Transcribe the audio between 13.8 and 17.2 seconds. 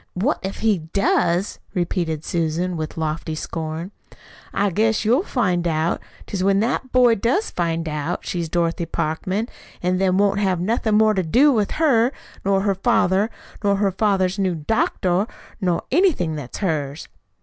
father's new doctor, nor anything that is hers."